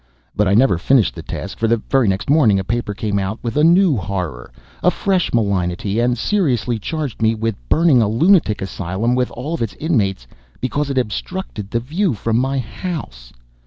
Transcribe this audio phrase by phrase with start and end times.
[0.35, 3.37] But I never finished the task, for the very next morning a paper came out
[3.43, 8.63] with a new horror, a fresh malignity, and seriously charged me with burning a lunatic
[8.63, 10.25] asylum with all its inmates,
[10.59, 13.31] because it obstructed the view from my house.